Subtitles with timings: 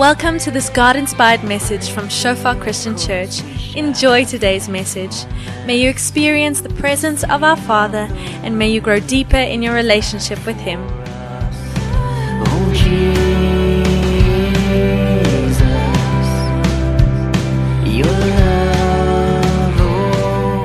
[0.00, 3.42] Welcome to this God inspired message from Shofar Christian Church.
[3.76, 5.26] Enjoy today's message.
[5.66, 8.08] May you experience the presence of our Father
[8.42, 10.80] and may you grow deeper in your relationship with Him.
[12.46, 13.10] Oh Jesus,
[17.84, 18.06] your
[18.40, 19.80] love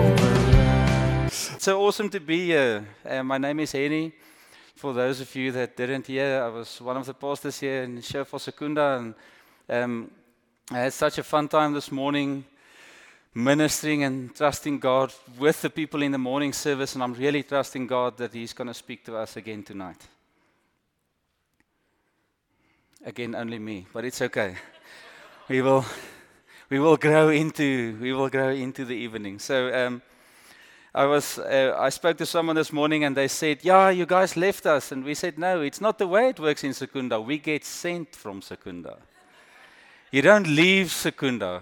[0.08, 2.88] over So awesome to be here.
[3.05, 4.13] Uh, my name is Hennie.
[4.85, 8.03] For those of you that didn't hear, I was one of the pastors here in
[8.03, 9.16] Shofar Secunda, and
[9.67, 10.11] um,
[10.70, 12.45] I had such a fun time this morning
[13.34, 17.88] ministering and trusting God with the people in the morning service, and I'm really trusting
[17.88, 20.08] God that He's going to speak to us again tonight.
[23.03, 24.55] Again, only me, but it's okay.
[25.49, 25.83] we will,
[26.70, 29.39] we will grow into, we will grow into the evening.
[29.39, 29.88] So.
[29.88, 30.03] Um,
[30.95, 34.38] I was uh, I spoke to someone this morning and they said, "Yeah, you guys
[34.38, 37.19] left us." And we said, "No, it's not the way it works in Secunda.
[37.19, 38.97] We get sent from Secunda.
[40.09, 41.61] You don't leave Secunda."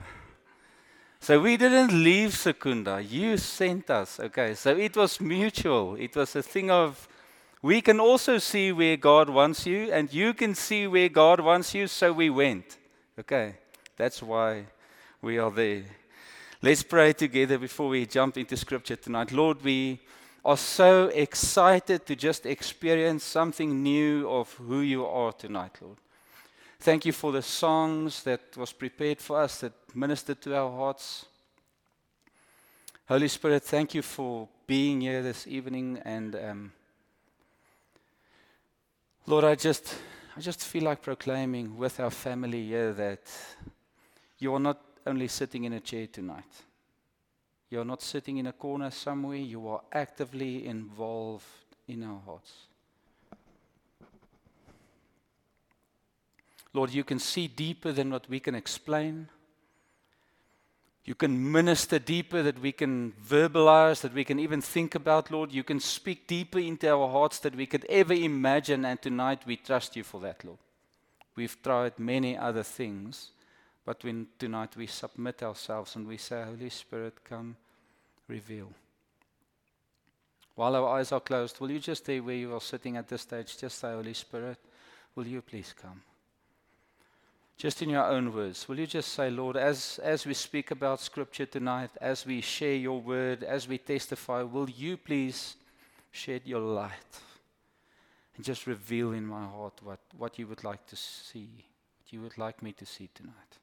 [1.19, 3.01] So we didn't leave Secunda.
[3.01, 4.19] You sent us.
[4.19, 4.53] Okay.
[4.53, 5.95] So it was mutual.
[5.95, 7.07] It was a thing of
[7.63, 11.73] we can also see where God wants you and you can see where God wants
[11.73, 12.77] you, so we went.
[13.17, 13.55] Okay.
[13.97, 14.65] That's why
[15.23, 15.85] we are there.
[16.65, 19.33] Let's pray together before we jump into scripture tonight.
[19.33, 19.99] Lord, we
[20.45, 25.97] are so excited to just experience something new of who you are tonight, Lord.
[26.79, 31.25] Thank you for the songs that was prepared for us that ministered to our hearts.
[33.09, 36.71] Holy Spirit, thank you for being here this evening and um,
[39.27, 39.95] Lord, I just
[40.37, 43.19] I just feel like proclaiming with our family here that
[44.39, 46.63] you are not only sitting in a chair tonight.
[47.69, 51.45] You're not sitting in a corner somewhere, you are actively involved
[51.87, 52.51] in our hearts.
[56.73, 59.29] Lord, you can see deeper than what we can explain.
[61.05, 65.51] You can minister deeper that we can verbalize, that we can even think about, Lord.
[65.51, 68.85] You can speak deeper into our hearts that we could ever imagine.
[68.85, 70.59] And tonight we trust you for that, Lord.
[71.35, 73.31] We've tried many other things,
[73.85, 77.55] but when tonight we submit ourselves and we say, Holy Spirit, come,
[78.27, 78.69] reveal.
[80.55, 83.23] While our eyes are closed, will you just stay where you are sitting at this
[83.23, 83.57] stage?
[83.57, 84.57] Just say, Holy Spirit,
[85.15, 86.01] will you please come?
[87.57, 90.99] Just in your own words, will you just say, Lord, as, as we speak about
[90.99, 95.55] Scripture tonight, as we share your word, as we testify, will you please
[96.11, 97.19] shed your light
[98.35, 101.49] and just reveal in my heart what, what you would like to see,
[101.99, 103.59] what you would like me to see tonight?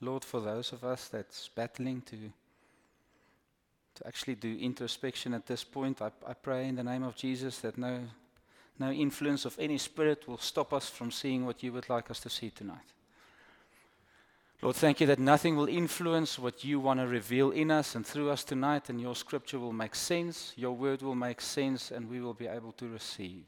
[0.00, 2.16] Lord, for those of us that's battling to
[3.94, 7.60] to actually do introspection at this point, I, I pray in the name of Jesus
[7.60, 8.00] that no
[8.78, 12.20] no influence of any spirit will stop us from seeing what you would like us
[12.20, 12.92] to see tonight.
[14.62, 18.06] Lord, thank you that nothing will influence what you want to reveal in us and
[18.06, 22.08] through us tonight, and your scripture will make sense, your word will make sense, and
[22.08, 23.44] we will be able to receive.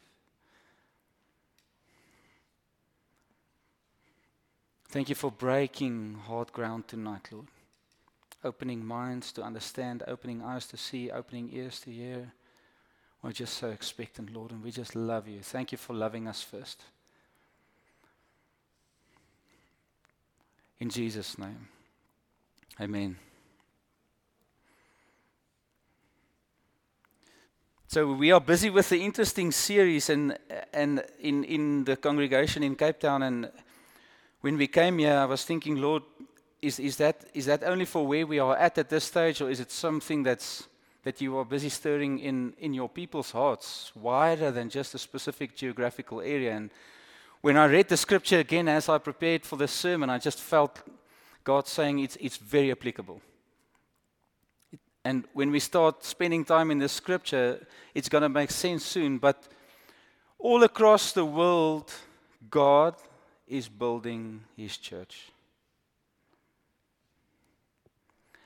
[4.91, 7.49] Thank you for breaking hard ground tonight, Lord.
[8.43, 12.33] Opening minds to understand, opening eyes to see, opening ears to hear.
[13.23, 15.41] We're just so expectant, Lord, and we just love you.
[15.43, 16.85] Thank you for loving us first.
[20.81, 21.69] In Jesus' name.
[22.81, 23.19] Amen.
[27.89, 30.39] So we are busy with the interesting series and
[30.73, 33.51] and in, in the congregation in Cape Town and
[34.41, 36.03] when we came here, I was thinking, Lord,
[36.63, 39.51] is, is, that, is that only for where we are at at this stage, or
[39.51, 40.69] is it something that's,
[41.03, 45.57] that you are busy stirring in, in your people's hearts, wider than just a specific
[45.57, 46.55] geographical area?
[46.55, 46.71] And
[47.41, 50.83] when I read the scripture again as I prepared for this sermon, I just felt
[51.45, 53.21] God saying it's, it's very applicable.
[55.05, 59.19] And when we start spending time in the scripture, it's going to make sense soon.
[59.19, 59.49] But
[60.39, 61.93] all across the world,
[62.51, 62.95] God
[63.49, 65.31] is building his church.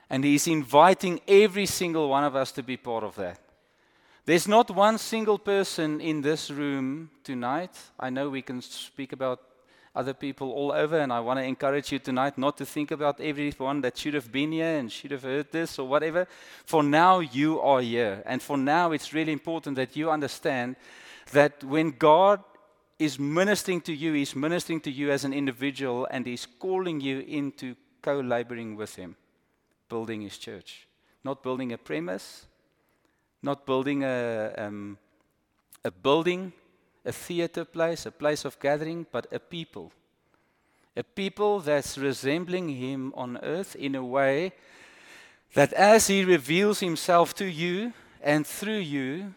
[0.08, 3.40] And he's inviting every single one of us to be part of that.
[4.24, 7.70] There's not one single person in this room tonight.
[7.98, 9.40] I know we can speak about
[9.94, 10.98] other people all over.
[10.98, 14.30] And I want to encourage you tonight not to think about everyone that should have
[14.30, 16.26] been here and should have heard this or whatever.
[16.64, 18.22] For now, you are here.
[18.26, 20.76] And for now, it's really important that you understand
[21.32, 22.42] that when God
[23.02, 27.20] is ministering to you, He's ministering to you as an individual and He's calling you
[27.20, 29.16] into co laboring with Him,
[29.88, 30.86] building His church.
[31.24, 32.46] Not building a premise,
[33.42, 34.98] not building a, um,
[35.84, 36.52] a building,
[37.04, 39.92] a theater place, a place of gathering, but a people.
[40.96, 44.52] A people that's resembling Him on earth in a way
[45.54, 49.34] that as He reveals Himself to you and through you,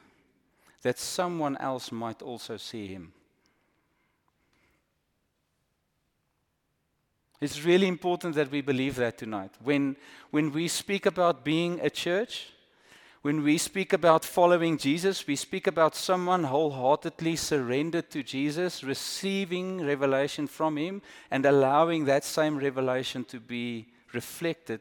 [0.84, 3.15] that someone else might also see Him.
[7.42, 9.52] It's really important that we believe that tonight.
[9.62, 9.98] When,
[10.32, 12.48] when we speak about being a church,
[13.22, 19.84] when we speak about following Jesus, we speak about someone wholeheartedly surrendered to Jesus, receiving
[19.84, 21.02] revelation from Him,
[21.32, 24.80] and allowing that same revelation to be reflected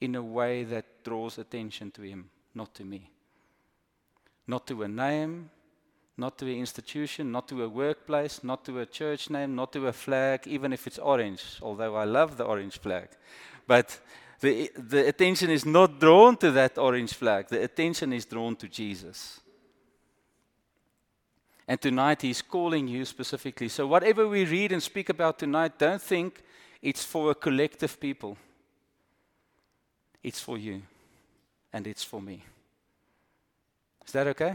[0.00, 3.10] in a way that draws attention to Him, not to me.
[4.46, 5.48] Not to a name,
[6.16, 9.88] not to an institution, not to a workplace, not to a church name, not to
[9.88, 13.08] a flag, even if it's orange, although I love the orange flag.
[13.66, 13.98] But
[14.40, 18.68] the, the attention is not drawn to that orange flag, the attention is drawn to
[18.68, 19.40] Jesus.
[21.66, 23.68] And tonight he's calling you specifically.
[23.68, 26.42] So, whatever we read and speak about tonight, don't think
[26.82, 28.36] it's for a collective people.
[30.22, 30.82] It's for you,
[31.72, 32.44] and it's for me.
[34.06, 34.54] Is that okay?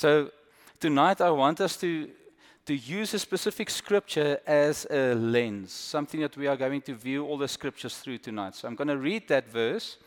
[0.00, 0.30] So,
[0.78, 2.08] tonight I want us to
[2.64, 7.26] to use a specific scripture as a lens, something that we are going to view
[7.26, 8.54] all the scriptures through tonight.
[8.54, 9.98] So I'm going to read that verse,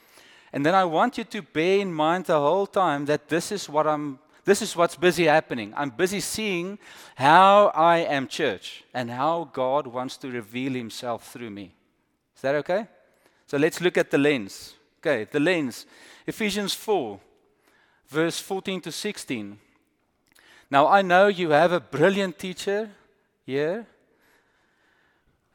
[0.52, 3.70] and then I want you to bear in mind the whole time that this is
[3.70, 5.72] what I'm this is what's busy happening.
[5.78, 6.80] I'm busy seeing
[7.14, 11.72] how I am church and how God wants to reveal himself through me.
[12.36, 12.88] Is that okay?
[13.46, 14.74] So let's look at the lens.
[14.98, 15.86] Okay, the lens.
[16.26, 17.20] Ephesians 4,
[18.08, 19.60] verse 14 to 16.
[20.74, 22.90] Now, I know you have a brilliant teacher
[23.46, 23.86] here,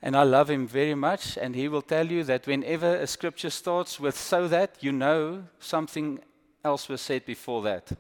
[0.01, 3.51] and I love him very much, and he will tell you that whenever a scripture
[3.51, 6.21] starts with so that, you know something
[6.65, 7.91] else was said before that.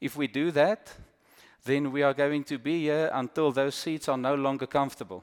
[0.00, 0.90] If we do that,
[1.66, 5.22] then we are going to be here until those seats are no longer comfortable.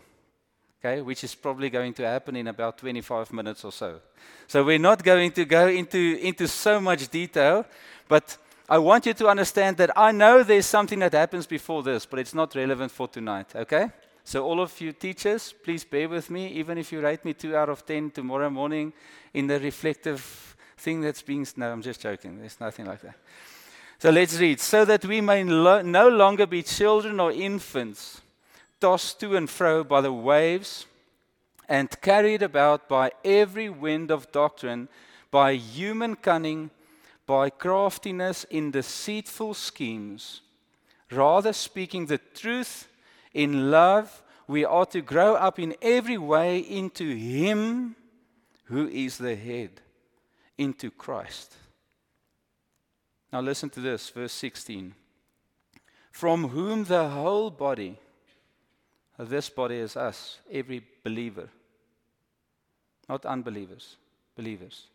[0.80, 4.00] Okay, which is probably going to happen in about 25 minutes or so.
[4.46, 7.66] So we're not going to go into, into so much detail,
[8.08, 12.06] but I want you to understand that I know there's something that happens before this,
[12.08, 13.92] but it's not relevant for tonight, okay?
[14.24, 17.56] So, all of you teachers, please bear with me, even if you rate me 2
[17.56, 18.92] out of 10 tomorrow morning
[19.36, 21.46] in the reflective thing that's being.
[21.56, 22.40] No, I'm just joking.
[22.40, 23.16] There's nothing like that.
[24.00, 24.60] So, let's read.
[24.60, 28.22] So that we may lo- no longer be children or infants,
[28.82, 30.88] tossed to and fro by the waves
[31.70, 34.90] and carried about by every wind of doctrine,
[35.30, 36.72] by human cunning
[37.26, 40.42] by craftiness in deceitful schemes.
[41.12, 42.88] Rather, speaking the truth
[43.34, 47.96] in love, we are to grow up in every way into Him
[48.66, 49.82] who is the head,
[50.58, 51.56] into Christ.
[53.32, 54.94] Now, listen to this, verse 16.
[56.12, 58.00] From whom the whole body,
[59.18, 61.50] this body is us, every believer,
[63.10, 63.98] not unbelievers,
[64.36, 64.88] believers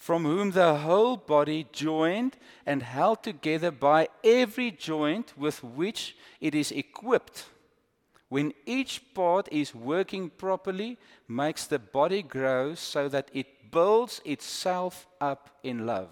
[0.00, 6.54] from whom the whole body, joined and held together by every joint with which it
[6.54, 7.44] is equipped,
[8.30, 10.96] when each part is working properly,
[11.28, 16.08] makes the body grow so that it builds itself up in love.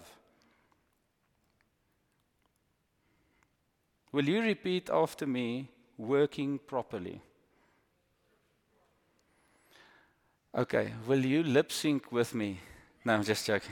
[4.11, 5.67] Will you repeat after me,
[5.97, 7.23] working properly?
[10.53, 12.59] Okay, will you lip sync with me?
[13.09, 13.71] No, I'm just joking.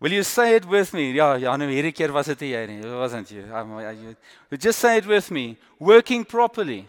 [0.00, 1.12] Will you say it with me?
[1.12, 2.26] Ja, ja, nou hierdie keer was.
[2.26, 2.40] It
[2.84, 3.44] wasn't you.
[3.54, 4.16] I'm, I, you.
[4.58, 5.56] Just say it with me.
[5.78, 6.88] Working properly.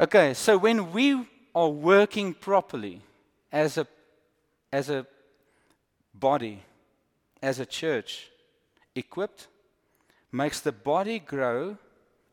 [0.00, 3.02] Okay, so when we are working properly
[3.52, 3.86] as a
[4.72, 5.04] as a
[6.14, 6.62] body,
[7.42, 8.30] as a church,
[8.94, 9.48] equipped,
[10.32, 11.76] makes the body grow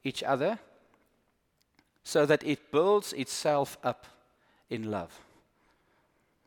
[0.05, 0.57] each other
[2.05, 4.07] so that it builds itself up
[4.69, 5.11] in love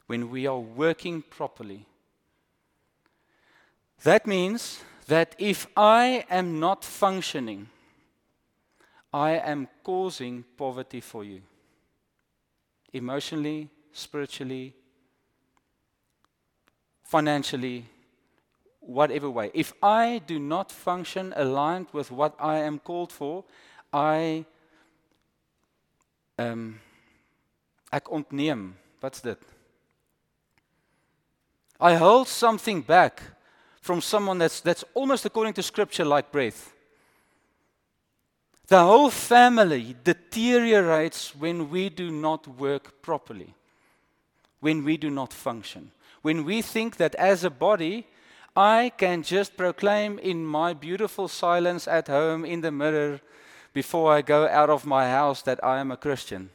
[0.07, 1.87] when we are working properly.
[4.03, 7.69] That means that if I am not functioning,
[9.13, 11.43] I am causing poverty for you.
[12.93, 14.75] Emotionally, spiritually,
[17.05, 17.85] financially,
[18.81, 19.51] whatever way.
[19.55, 23.45] If I do not function aligned with what I am called for,
[23.93, 24.45] I
[26.39, 26.81] um
[27.93, 28.75] ek ontneem.
[29.01, 29.54] Wat's dit?
[31.85, 33.23] I hold something back
[33.83, 36.73] from someone that's that's almost according to scripture like breath.
[38.69, 43.53] The whole family deteriorates when we do not work properly.
[44.61, 45.91] When we do not function.
[46.23, 48.07] When we think that as a body
[48.57, 53.21] I can just proclaim in my beautiful silence at home in the mirror
[53.75, 56.49] before I go out of my house that I am a Christian.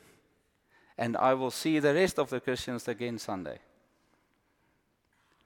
[0.97, 3.59] And I will see the rest of the Christians again Sunday.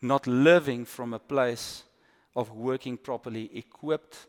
[0.04, 1.84] Not living from a place
[2.36, 4.28] of working properly, equipped,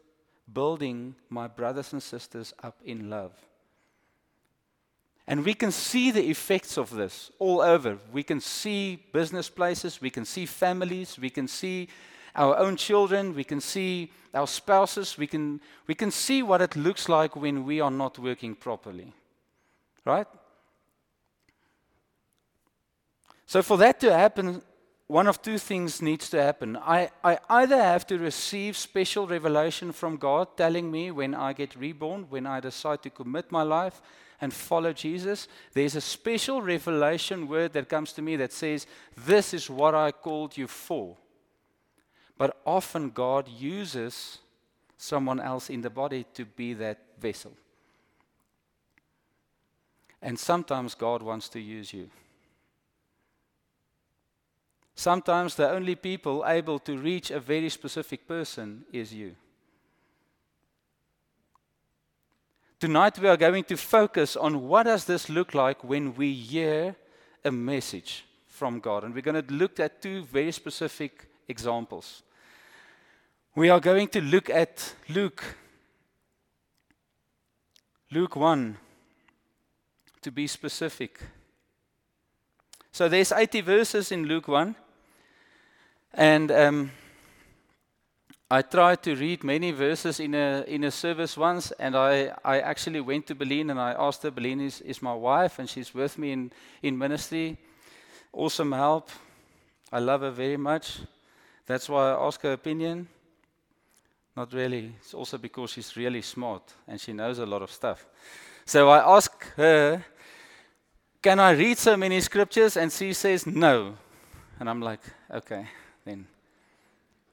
[0.52, 3.32] building my brothers and sisters up in love.
[5.26, 7.98] And we can see the effects of this all over.
[8.12, 11.88] We can see business places, we can see families, we can see
[12.36, 16.76] our own children, we can see our spouses, we can, we can see what it
[16.76, 19.12] looks like when we are not working properly.
[20.04, 20.26] Right?
[23.46, 24.62] So, for that to happen,
[25.06, 26.76] one of two things needs to happen.
[26.76, 31.76] I, I either have to receive special revelation from God telling me when I get
[31.76, 34.00] reborn, when I decide to commit my life
[34.40, 38.86] and follow Jesus, there's a special revelation word that comes to me that says,
[39.26, 41.16] This is what I called you for.
[42.38, 44.38] But often God uses
[44.96, 47.52] someone else in the body to be that vessel.
[50.22, 52.08] And sometimes God wants to use you.
[54.94, 59.34] Sometimes the only people able to reach a very specific person is you.
[62.78, 66.94] Tonight we are going to focus on what does this look like when we hear
[67.44, 72.22] a message from God and we're going to look at two very specific examples.
[73.56, 75.42] We are going to look at Luke
[78.10, 78.76] Luke 1
[80.22, 81.20] to be specific.
[82.92, 84.76] So there's 80 verses in Luke 1
[86.16, 86.90] and um,
[88.50, 92.60] I tried to read many verses in a in a service once, and I, I
[92.60, 95.94] actually went to Beline and I asked her, Beline is, is my wife, and she's
[95.94, 96.52] with me in,
[96.82, 97.56] in ministry.
[98.32, 99.10] Awesome help.
[99.92, 101.00] I love her very much.
[101.66, 103.08] That's why I ask her opinion.
[104.36, 104.92] Not really.
[105.00, 108.06] It's also because she's really smart and she knows a lot of stuff.
[108.66, 110.04] So I ask her,
[111.22, 112.76] Can I read so many scriptures?
[112.76, 113.96] And she says, No.
[114.58, 115.68] And I'm like, Okay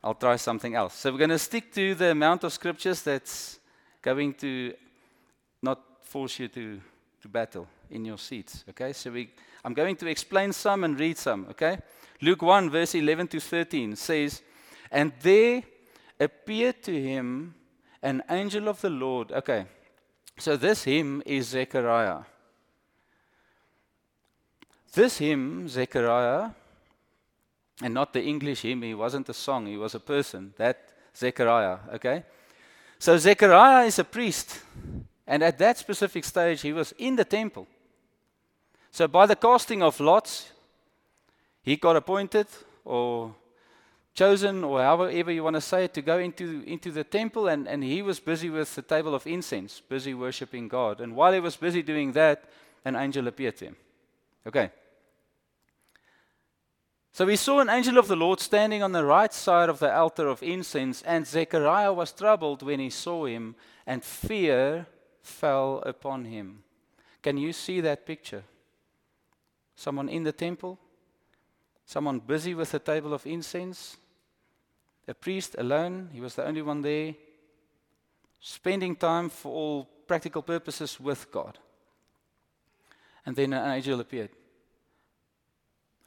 [0.03, 0.95] I'll try something else.
[0.95, 3.59] So we're going to stick to the amount of scriptures that's
[4.01, 4.73] going to
[5.61, 6.81] not force you to,
[7.21, 8.63] to battle in your seats.
[8.69, 8.93] Okay?
[8.93, 9.29] So we,
[9.63, 11.45] I'm going to explain some and read some.
[11.51, 11.77] Okay?
[12.21, 14.41] Luke 1, verse 11 to 13 says,
[14.91, 15.63] And there
[16.19, 17.53] appeared to him
[18.01, 19.31] an angel of the Lord.
[19.31, 19.65] Okay.
[20.37, 22.21] So this hymn is Zechariah.
[24.93, 26.51] This hymn, Zechariah,
[27.81, 28.81] and not the English hymn.
[28.81, 30.53] He wasn't a song, he was a person.
[30.57, 32.23] That Zechariah, okay?
[32.99, 34.59] So Zechariah is a priest.
[35.27, 37.67] And at that specific stage, he was in the temple.
[38.91, 40.51] So by the casting of lots,
[41.63, 42.47] he got appointed
[42.83, 43.33] or
[44.13, 47.47] chosen, or however you want to say it, to go into, into the temple.
[47.47, 50.99] And, and he was busy with the table of incense, busy worshiping God.
[50.99, 52.43] And while he was busy doing that,
[52.83, 53.75] an angel appeared to him.
[54.45, 54.71] Okay.
[57.13, 59.93] So we saw an angel of the Lord standing on the right side of the
[59.93, 64.87] altar of incense, and Zechariah was troubled when he saw him, and fear
[65.21, 66.63] fell upon him.
[67.21, 68.43] Can you see that picture?
[69.75, 70.79] Someone in the temple,
[71.85, 73.97] someone busy with the table of incense,
[75.07, 77.13] a priest alone, he was the only one there,
[78.39, 81.59] spending time for all practical purposes with God.
[83.25, 84.29] And then an angel appeared.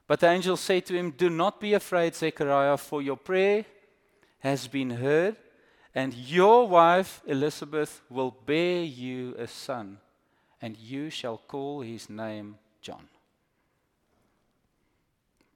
[0.07, 3.65] But the angel said to him, Do not be afraid, Zechariah, for your prayer
[4.41, 5.37] has been heard,
[5.95, 9.99] and your wife Elizabeth will bear you a son,
[10.61, 13.09] and you shall call his name John.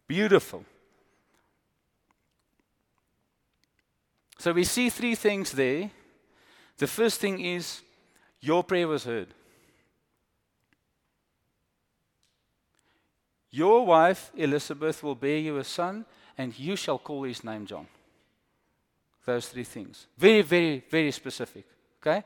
[0.06, 0.64] Beautiful.
[4.38, 5.90] So we see three things there.
[6.78, 7.82] The first thing is
[8.40, 9.34] your prayer was heard.
[13.50, 16.04] Your wife, Elizabeth, will bear you a son,
[16.36, 17.86] and you shall call his name John.
[19.24, 20.06] Those three things.
[20.16, 21.66] Very, very, very specific.
[22.00, 22.24] Okay?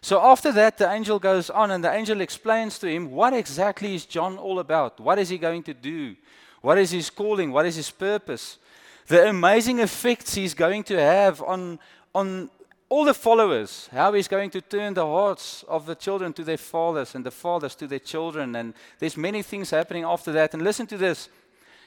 [0.00, 3.94] So after that, the angel goes on, and the angel explains to him what exactly
[3.94, 5.00] is John all about?
[5.00, 6.14] What is he going to do?
[6.60, 7.50] What is his calling?
[7.52, 8.58] What is his purpose?
[9.06, 11.78] the amazing effects he's going to have on,
[12.14, 12.50] on
[12.88, 16.56] all the followers, how he's going to turn the hearts of the children to their
[16.56, 18.54] fathers and the fathers to their children.
[18.54, 20.54] And there's many things happening after that.
[20.54, 21.28] And listen to this.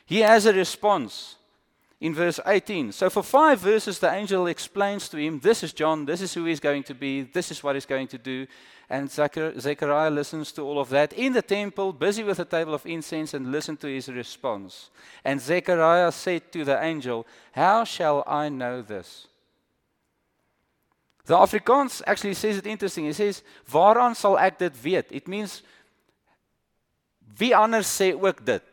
[0.06, 1.36] He has a response
[2.02, 2.92] in verse 18.
[2.92, 6.46] So for five verses, the angel explains to him, This is John, this is who
[6.46, 8.48] he's going to be, this is what he's going to do.
[8.90, 12.86] And Zechariah listens to all of that in the temple, busy with a table of
[12.88, 14.90] incense, and listen to his response.
[15.24, 19.28] And Zechariah said to the angel, How shall I know this?
[21.30, 23.06] The Afrikaans actually says it interesting.
[23.06, 25.62] He says, "Waaraan sal ek dit weet?" It means
[27.38, 28.64] wie anders sê ook dit.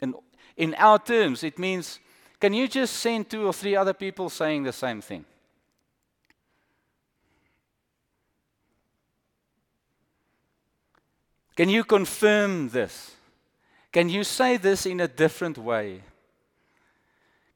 [0.00, 0.16] In
[0.56, 2.00] in our terms, it means
[2.40, 5.24] can you just send two or three other people saying the same thing?
[11.54, 13.14] Can you confirm this?
[13.92, 16.02] Can you say this in a different way?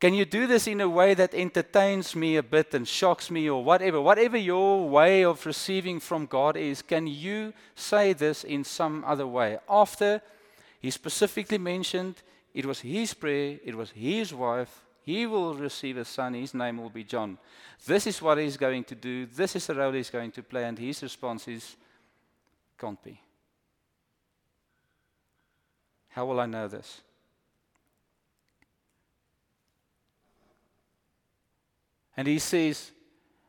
[0.01, 3.51] Can you do this in a way that entertains me a bit and shocks me
[3.51, 4.01] or whatever?
[4.01, 9.27] Whatever your way of receiving from God is, can you say this in some other
[9.27, 9.59] way?
[9.69, 10.23] After
[10.81, 12.23] he specifically mentioned
[12.55, 16.79] it was his prayer, it was his wife, he will receive a son, his name
[16.79, 17.37] will be John.
[17.85, 20.65] This is what he's going to do, this is the role he's going to play,
[20.65, 21.77] and his response is,
[22.79, 23.21] can't be.
[26.11, 27.01] How will I know this?
[32.19, 32.91] And he says,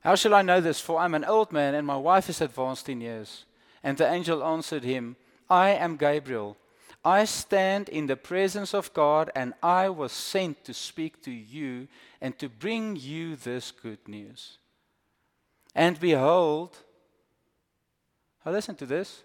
[0.01, 0.79] How shall I know this?
[0.79, 3.45] For I'm an old man and my wife is advanced in years.
[3.83, 5.15] And the angel answered him,
[5.49, 6.55] I am Gabriel.
[7.03, 11.87] I stand in the presence of God, and I was sent to speak to you
[12.21, 14.59] and to bring you this good news.
[15.73, 16.75] And behold,
[18.45, 19.23] now listen to this.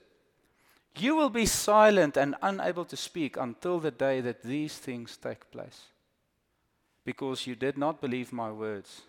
[0.96, 5.50] You will be silent and unable to speak until the day that these things take
[5.50, 5.88] place,
[7.04, 9.02] because you did not believe my words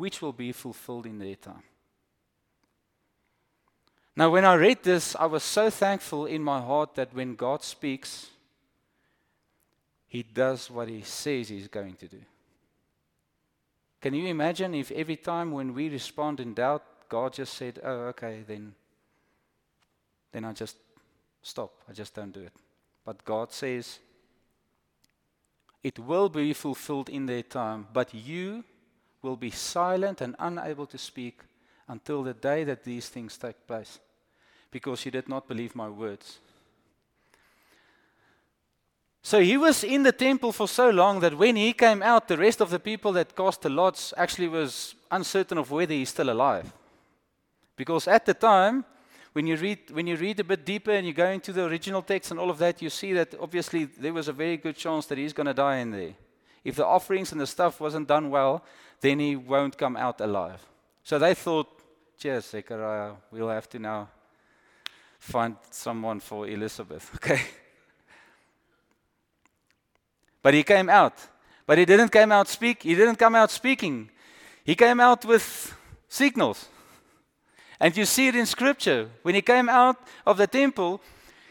[0.00, 1.62] which will be fulfilled in their time.
[4.16, 7.62] Now, when I read this, I was so thankful in my heart that when God
[7.62, 8.30] speaks,
[10.08, 12.22] He does what He says He's going to do.
[14.00, 18.08] Can you imagine if every time when we respond in doubt, God just said, Oh,
[18.12, 18.74] okay, then,
[20.32, 20.76] then I just
[21.42, 21.72] stop.
[21.90, 22.54] I just don't do it.
[23.04, 23.98] But God says,
[25.82, 28.64] It will be fulfilled in their time, but you
[29.22, 31.40] will be silent and unable to speak
[31.88, 33.98] until the day that these things take place,
[34.70, 36.38] because you did not believe my words.
[39.22, 42.38] So he was in the temple for so long that when he came out, the
[42.38, 46.30] rest of the people that cast the lots actually was uncertain of whether he's still
[46.30, 46.72] alive.
[47.76, 48.84] Because at the time,
[49.32, 52.02] when you read when you read a bit deeper and you go into the original
[52.02, 55.06] text and all of that, you see that obviously there was a very good chance
[55.06, 56.14] that he's going to die in there.
[56.64, 58.64] If the offerings and the stuff wasn't done well,
[59.00, 60.64] then he won't come out alive.
[61.04, 61.68] So they thought,
[62.18, 64.08] cheers, Zechariah, we'll have to now
[65.18, 67.40] find someone for Elizabeth, okay?
[70.42, 71.14] But he came out.
[71.66, 72.82] But he didn't come out speak.
[72.82, 74.10] He didn't come out speaking.
[74.64, 75.74] He came out with
[76.08, 76.68] signals.
[77.78, 79.08] And you see it in scripture.
[79.22, 79.96] When he came out
[80.26, 81.00] of the temple,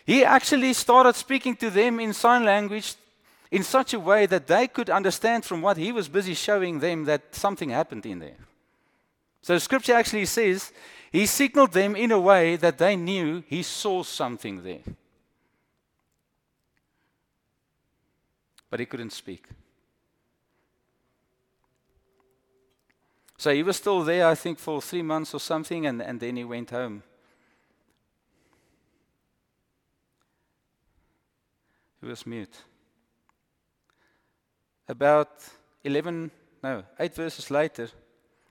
[0.06, 2.96] he actually started speaking to them in sign language
[3.52, 7.06] in such a way that they could understand from what he was busy showing them
[7.06, 8.38] that something happened in there.
[9.42, 10.72] So scripture actually says
[11.12, 14.84] he signaled them in a way that they knew he saw something there.
[18.70, 19.48] But he couldn't speak.
[23.38, 26.36] So he was still there, I think, for three months or something, and, and then
[26.36, 27.04] he went home.
[32.02, 32.64] He was mute.
[34.90, 35.30] About
[35.84, 36.32] 11,
[36.64, 37.88] no, 8 verses later,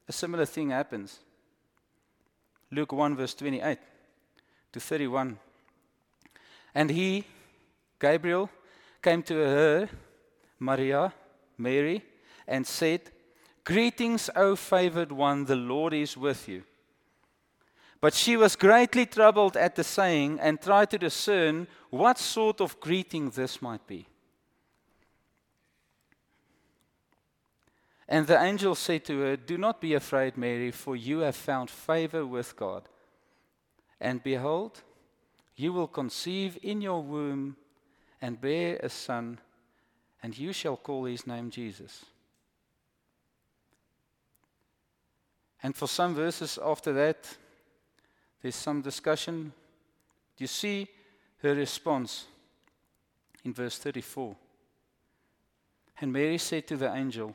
[0.08, 1.18] a similar thing happens.
[2.70, 3.76] Luke 1, verse 28
[4.72, 5.36] to 31.
[6.76, 7.24] And he,
[7.98, 8.48] Gabriel,
[9.02, 9.88] came to her,
[10.60, 11.12] Maria,
[11.58, 12.04] Mary,
[12.46, 13.00] and said,
[13.64, 16.62] Greetings, O favored one, the Lord is with you.
[18.00, 22.78] But she was greatly troubled at the saying and tried to discern what sort of
[22.78, 24.06] greeting this might be.
[28.08, 31.70] And the angel said to her, Do not be afraid, Mary, for you have found
[31.70, 32.88] favor with God.
[34.00, 34.82] And behold,
[35.56, 37.56] you will conceive in your womb
[38.22, 39.38] and bear a son,
[40.22, 42.04] and you shall call his name Jesus.
[45.62, 47.36] And for some verses after that,
[48.40, 49.52] there's some discussion.
[50.36, 50.88] Do you see
[51.42, 52.26] her response
[53.44, 54.36] in verse 34.
[56.00, 57.34] And Mary said to the angel,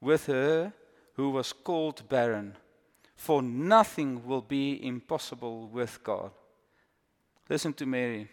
[0.00, 0.72] with her
[1.14, 2.56] who was called barren.
[3.14, 6.30] For nothing will be impossible with God.
[7.48, 8.28] Listen to Mary.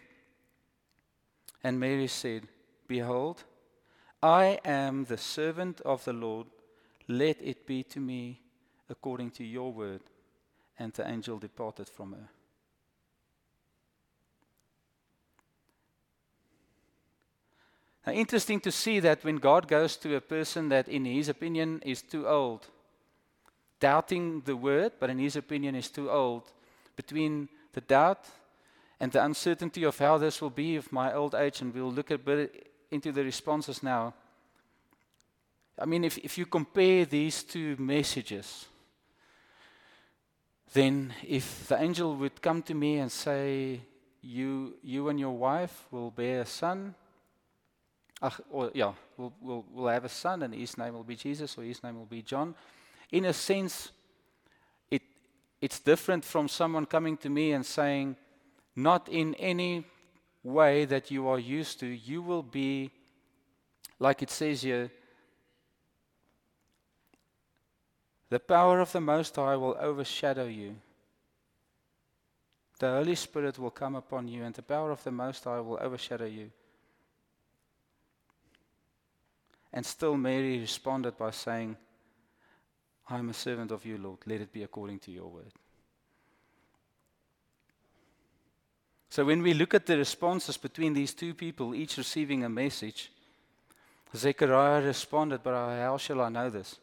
[1.63, 2.47] And Mary said,
[2.87, 3.43] Behold,
[4.21, 6.47] I am the servant of the Lord.
[7.07, 8.41] Let it be to me
[8.89, 10.01] according to your word.
[10.77, 12.29] And the angel departed from her.
[18.05, 21.81] Now, interesting to see that when God goes to a person that, in his opinion,
[21.85, 22.67] is too old,
[23.79, 26.51] doubting the word, but in his opinion is too old,
[26.95, 28.25] between the doubt
[28.99, 32.11] and the uncertainty of how this will be of my old age, and we'll look
[32.11, 34.13] a bit into the responses now.
[35.79, 38.65] I mean, if, if you compare these two messages,
[40.73, 43.81] then if the angel would come to me and say,
[44.21, 46.95] you, you and your wife will bear a son,
[48.23, 51.57] ach, or, yeah, we'll, we'll, we'll have a son, and his name will be Jesus,
[51.57, 52.55] or his name will be John.
[53.11, 53.91] In a sense,
[54.89, 55.01] it,
[55.61, 58.15] it's different from someone coming to me and saying,
[58.75, 59.85] not in any
[60.41, 62.89] way that you are used to, you will be,
[63.99, 64.89] like it says here,
[68.29, 70.75] the power of the Most High will overshadow you.
[72.79, 75.77] The Holy Spirit will come upon you, and the power of the Most High will
[75.79, 76.49] overshadow you.
[79.73, 81.75] And still, Mary responded by saying,
[83.09, 84.19] I am a servant of you, Lord.
[84.25, 85.51] Let it be according to your word.
[89.09, 93.11] So, when we look at the responses between these two people, each receiving a message,
[94.15, 96.79] Zechariah responded, But how shall I know this?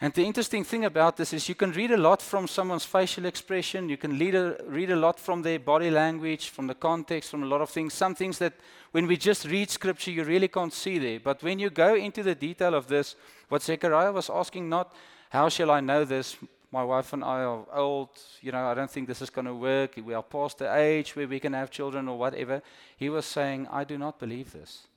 [0.00, 3.24] And the interesting thing about this is you can read a lot from someone's facial
[3.24, 7.30] expression, you can read a, read a lot from their body language, from the context,
[7.30, 7.94] from a lot of things.
[7.94, 8.52] Some things that
[8.92, 11.18] when we just read scripture, you really can't see there.
[11.18, 13.16] But when you go into the detail of this,
[13.48, 14.94] what Zechariah was asking, not
[15.30, 16.36] how shall I know this?
[16.70, 18.10] My wife and I are old,
[18.42, 19.94] you know, I don't think this is going to work.
[20.04, 22.60] We are past the age where we can have children or whatever.
[22.98, 24.88] He was saying, I do not believe this.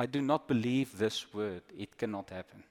[0.00, 1.60] I do not believe this word.
[1.76, 2.64] It cannot happen.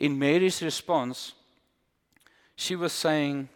[0.00, 1.34] In Mary's response,
[2.56, 3.50] she was saying,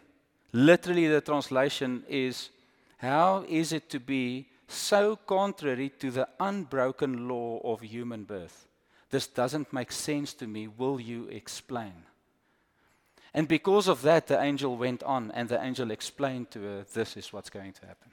[0.53, 2.51] literally, the translation is,
[2.99, 8.67] How is it to be so contrary to the unbroken law of human birth?
[9.09, 10.67] This doesn't make sense to me.
[10.67, 12.03] Will you explain?
[13.33, 17.17] And because of that, the angel went on and the angel explained to her, This
[17.17, 18.11] is what's going to happen.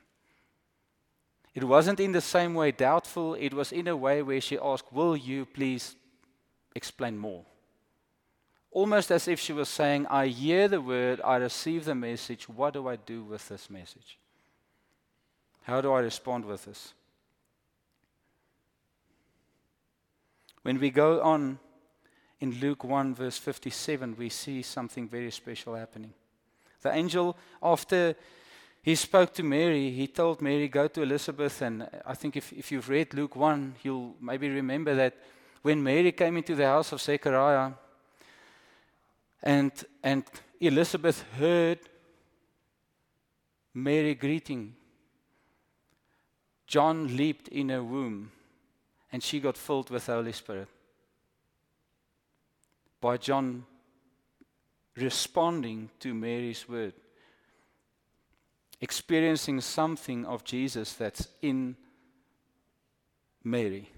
[1.54, 4.92] It wasn't in the same way doubtful, it was in a way where she asked,
[4.92, 5.94] Will you please
[6.74, 7.44] explain more?
[8.72, 12.74] Almost as if she was saying, I hear the word, I receive the message, what
[12.74, 14.18] do I do with this message?
[15.62, 16.92] How do I respond with this?
[20.62, 21.60] When we go on
[22.40, 26.14] in Luke 1, verse 57, we see something very special happening.
[26.82, 28.16] The angel, after
[28.84, 29.90] he spoke to Mary.
[29.92, 31.62] He told Mary, Go to Elizabeth.
[31.62, 35.16] And I think if, if you've read Luke 1, you'll maybe remember that
[35.62, 37.72] when Mary came into the house of Zechariah
[39.42, 40.22] and, and
[40.60, 41.78] Elizabeth heard
[43.72, 44.76] Mary greeting,
[46.66, 48.32] John leaped in her womb
[49.10, 50.68] and she got filled with the Holy Spirit.
[53.00, 53.64] By John
[54.94, 56.92] responding to Mary's word
[58.84, 61.74] experiencing something of Jesus that's in
[63.42, 63.88] Mary.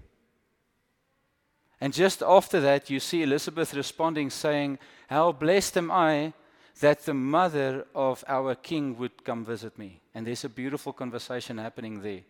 [1.81, 6.33] And just after that, you see Elizabeth responding, saying, How blessed am I
[6.79, 9.99] that the mother of our king would come visit me.
[10.13, 12.21] And there's a beautiful conversation happening there.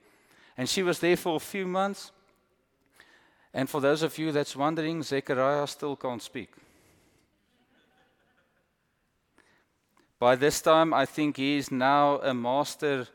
[0.58, 2.12] And she was there for a few months.
[3.54, 6.50] And for those of you that's wondering, Zechariah still can't speak.
[10.20, 13.08] By this time, I think he is now a master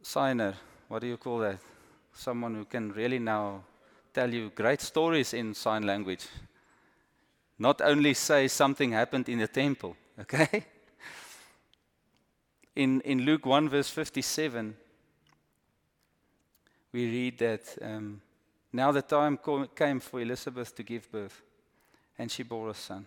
[0.00, 0.54] signer.
[0.86, 1.58] What do you call that?
[2.12, 3.64] Someone who can really now
[4.14, 6.26] tell you great stories in sign language.
[7.58, 10.64] Not only say something happened in the temple, okay?
[12.76, 14.76] In, in Luke 1, verse 57,
[16.92, 18.20] we read that um,
[18.72, 19.36] now the time
[19.74, 21.42] came for Elizabeth to give birth,
[22.16, 23.04] and she bore a son.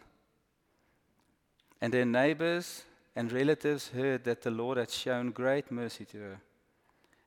[1.82, 2.84] And her neighbors
[3.16, 6.42] and relatives heard that the Lord had shown great mercy to her,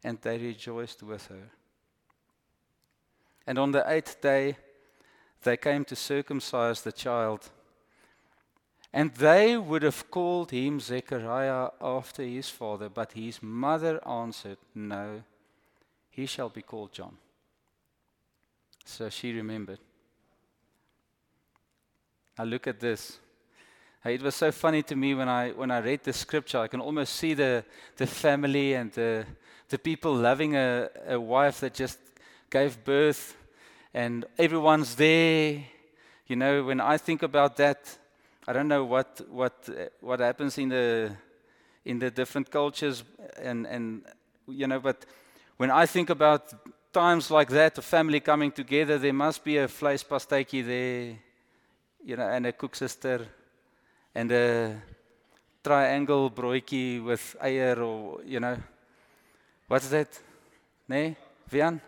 [0.03, 1.51] and they rejoiced with her.
[3.47, 4.57] And on the eighth day,
[5.43, 7.51] they came to circumcise the child.
[8.93, 15.23] And they would have called him Zechariah after his father, but his mother answered, No,
[16.11, 17.17] he shall be called John.
[18.85, 19.81] So she remembered.
[22.39, 23.19] Now look at this.
[24.07, 26.59] It was so funny to me when I when I read the scripture.
[26.59, 27.65] I can almost see the
[27.97, 29.25] the family and the
[29.71, 31.99] the people loving a, a wife that just
[32.51, 33.35] gave birth,
[33.95, 35.65] and everyone's there.
[36.27, 37.99] You know, when I think about that,
[38.47, 39.71] I don't know what what
[40.03, 41.17] what happens in the
[41.87, 43.05] in the different cultures,
[43.43, 44.03] and and
[44.47, 45.07] you know, but
[45.57, 46.53] when I think about
[46.93, 51.19] times like that, a family coming together, there must be a vleispasteitjie there,
[52.05, 53.27] you know, and a koeksister
[54.15, 54.83] and a
[55.63, 58.57] triangle broodjie with eier or you know.
[59.67, 60.09] What's that?
[60.87, 61.17] Nee,
[61.49, 61.81] Vian?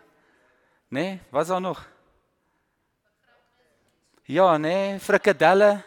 [0.89, 1.89] Nee, wat's daar nog?
[4.23, 5.83] Ja, nee, frikadelle.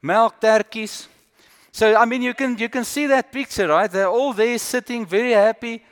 [0.00, 1.08] Melktertjies.
[1.70, 3.90] So I mean you can you can see that picture, right?
[3.90, 5.82] They're all there sitting very happy.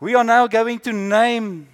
[0.00, 1.68] We are now going to name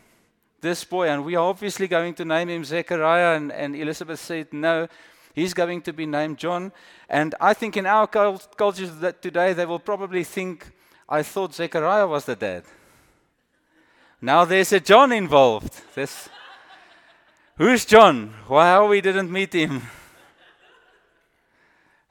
[0.60, 3.36] this boy, and we are obviously going to name him Zechariah.
[3.36, 4.88] And, and Elizabeth said, No,
[5.36, 6.72] he's going to be named John.
[7.08, 10.66] And I think in our cult- culture that today, they will probably think,
[11.08, 12.64] I thought Zechariah was the dad.
[14.20, 15.72] Now there's a John involved.
[15.94, 16.28] This,
[17.56, 18.34] who's John?
[18.48, 19.82] Wow, we didn't meet him.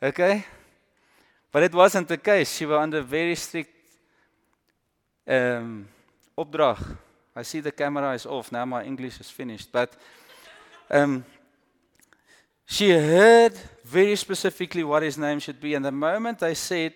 [0.04, 0.46] Okay?
[1.52, 2.58] But it wasn't the case.
[2.58, 3.74] She was under very strict
[5.26, 5.88] um,
[6.38, 6.78] opdrag.
[7.36, 8.66] I see the camera is off now.
[8.66, 9.94] My English is finished, but
[10.92, 11.26] um,
[12.65, 16.93] she heard very specifically what his name should be, and the moment I said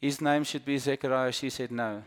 [0.00, 2.02] his name should be Zechariah, she said no.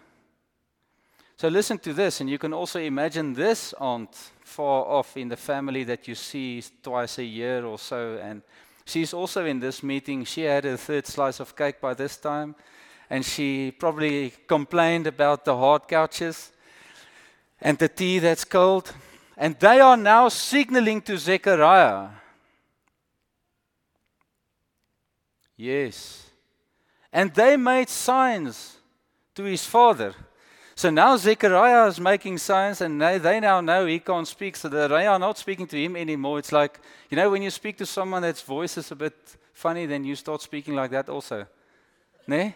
[1.37, 5.37] So listen to this, and you can also imagine this aunt far off in the
[5.37, 8.41] family that you see twice a year or so, and
[8.85, 10.23] she's also in this meeting.
[10.23, 12.55] She had a third slice of cake by this time
[13.11, 16.53] and she probably complained about the hard couches
[17.61, 18.93] and the tea that's cold.
[19.37, 22.09] And they are now signaling to Zechariah.
[25.57, 26.29] Yes.
[27.13, 28.77] And they made signs
[29.35, 30.13] to his father.
[30.75, 34.55] So now Zechariah is making signs, and they, they now know he can't speak.
[34.55, 36.39] So they are not speaking to him anymore.
[36.39, 39.13] It's like, you know, when you speak to someone that's voice is a bit
[39.53, 41.45] funny, then you start speaking like that also.
[42.27, 42.55] Ne?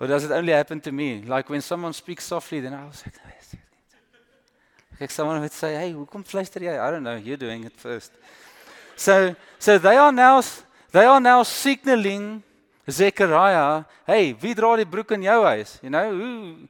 [0.00, 1.22] Or does it only happen to me?
[1.22, 3.62] Like when someone speaks softly, then I was like,
[5.00, 7.16] like someone would say, "Hey, we hoekom fluister jy?" I don't know.
[7.16, 8.12] You're doing it first.
[8.96, 10.42] So, so they are now
[10.92, 12.42] they are now signaling
[12.88, 15.78] Zechariah, "Hey, wie dra die broek in jou huis?
[15.82, 16.68] You know, who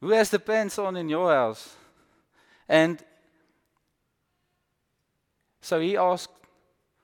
[0.00, 1.76] who has the pants on in your house?"
[2.68, 3.02] And
[5.60, 6.34] so he asked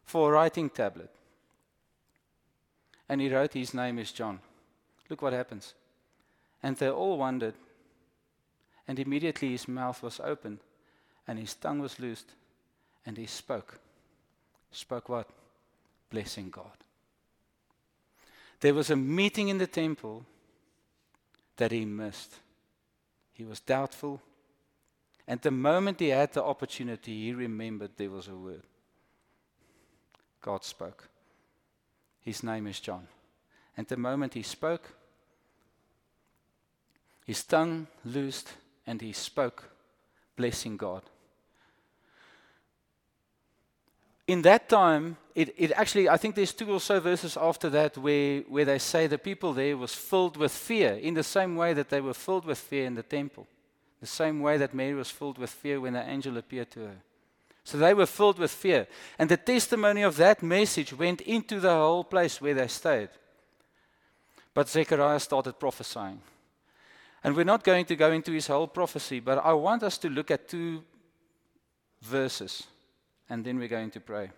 [0.05, 1.11] for a writing tablet.
[3.09, 4.41] And he wrote his name is John.
[5.09, 5.75] Look what happens.
[6.63, 7.55] And they all wondered.
[8.89, 10.61] And immediately his mouth was open,
[11.27, 12.33] and his tongue was loosed
[13.05, 13.79] and he spoke.
[14.71, 15.29] Spoke what?
[16.11, 16.77] Blessing God.
[18.61, 20.25] There was a meeting in the temple
[21.57, 22.37] that he missed.
[23.33, 24.21] He was doubtful.
[25.27, 28.63] And the moment he had the opportunity, he remembered there was a word.
[30.41, 31.09] God spoke.
[32.21, 33.07] His name is John.
[33.77, 34.93] And the moment he spoke,
[37.25, 38.53] his tongue loosed
[38.87, 39.65] and he spoke,
[40.37, 41.03] blessing God.
[44.27, 47.99] In that time, it, it actually, I think there's two or so verses after that
[47.99, 51.75] where, where they say the people there was filled with fear in the same way
[51.75, 53.47] that they were filled with fear in the temple.
[54.01, 56.97] The same way that Mary was filled with fear when the angel appeared to her.
[57.65, 58.87] So they were filled with fear.
[59.19, 63.11] And the testimony of that message went into the whole place where they stayed.
[64.55, 66.21] But Zechariah started prophesying.
[67.25, 70.09] And we're not going to go into his whole prophecy, but I want us to
[70.09, 70.83] look at two
[72.01, 72.65] verses,
[73.29, 74.31] and then we're going to pray.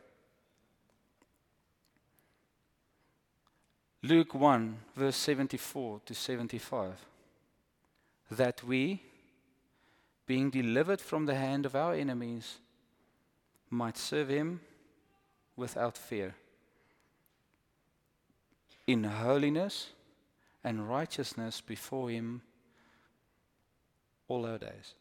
[4.03, 6.93] Luke 1, verse 74 to 75.
[8.31, 9.01] That we,
[10.27, 12.59] being delivered from the hand of our enemies,
[13.71, 14.61] might serve him
[15.57, 16.35] without fear,
[18.87, 19.89] in holiness
[20.63, 22.43] and righteousness before him
[24.29, 24.95] all our days.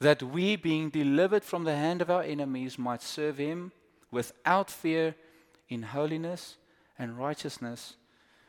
[0.00, 3.72] That we, being delivered from the hand of our enemies, might serve Him
[4.10, 5.14] without fear
[5.68, 6.56] in holiness
[6.98, 7.96] and righteousness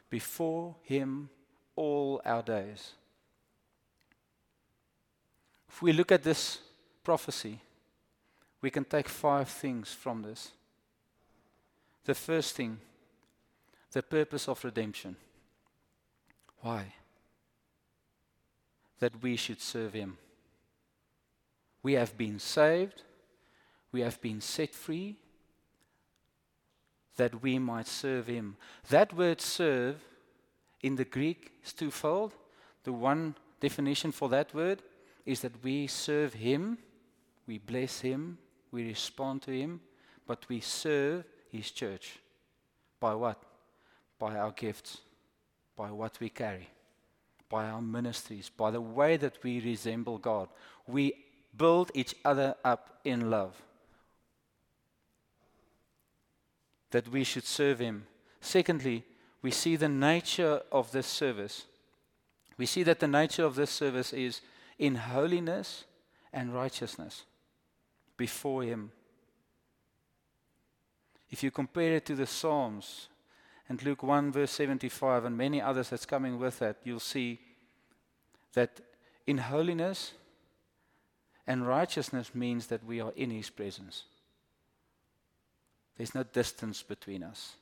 [0.09, 1.29] before Him
[1.75, 2.93] all our days.
[5.69, 6.59] If we look at this
[7.03, 7.61] prophecy,
[8.61, 10.51] we can take five things from this.
[12.05, 12.79] The first thing,
[13.91, 15.15] the purpose of redemption.
[16.61, 16.93] Why?
[18.99, 20.17] That we should serve Him.
[21.81, 23.03] We have been saved,
[23.91, 25.15] we have been set free,
[27.15, 28.57] that we might serve Him.
[28.89, 29.97] That word serve
[30.81, 32.33] in the Greek is twofold.
[32.83, 34.81] The one definition for that word
[35.25, 36.77] is that we serve Him,
[37.47, 38.37] we bless Him,
[38.71, 39.81] we respond to Him,
[40.25, 42.19] but we serve His church.
[42.99, 43.41] By what?
[44.17, 44.97] By our gifts,
[45.75, 46.67] by what we carry,
[47.49, 50.49] by our ministries, by the way that we resemble God.
[50.87, 51.13] We
[51.57, 53.61] build each other up in love.
[56.91, 58.05] That we should serve Him.
[58.39, 59.03] Secondly,
[59.41, 61.65] we see the nature of this service.
[62.57, 64.41] We see that the nature of this service is
[64.77, 65.85] in holiness
[66.31, 67.23] and righteousness
[68.17, 68.91] before Him.
[71.31, 73.07] If you compare it to the Psalms
[73.69, 77.39] and Luke 1, verse 75, and many others that's coming with that, you'll see
[78.53, 78.81] that
[79.27, 80.13] in holiness
[81.45, 84.05] and righteousness means that we are in His presence.
[85.95, 87.53] There's no distance between us.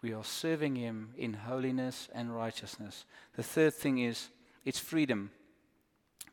[0.00, 3.04] We are serving Him in holiness and righteousness.
[3.36, 4.28] The third thing is
[4.64, 5.30] it's freedom,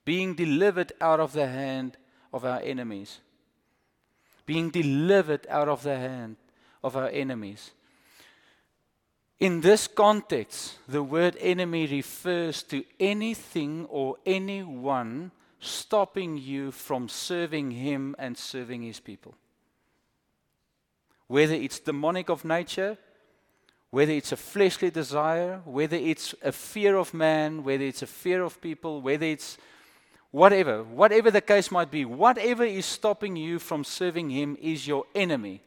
[0.05, 1.97] being delivered out of the hand
[2.31, 3.19] of our enemies
[4.49, 6.35] being delivered out of the hand
[6.83, 7.69] of our enemies.
[9.39, 17.71] In this context, the word enemy refers to anything or anyone stopping you from serving
[17.71, 19.35] Him and serving His people.
[21.27, 22.97] Whether it's demonic of nature,
[23.91, 28.43] whether it's a fleshly desire, whether it's a fear of man, whether it's a fear
[28.43, 29.57] of people, whether it's
[30.31, 35.05] Whatever, whatever the case might be, whatever is stopping you from serving Him is your
[35.15, 35.63] enemy.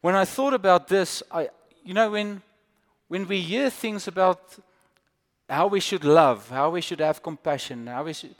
[0.00, 1.50] When I thought about this, I,
[1.84, 2.42] you know, when,
[3.08, 4.58] when we hear things about
[5.48, 8.34] how we should love, how we should have compassion, how we should,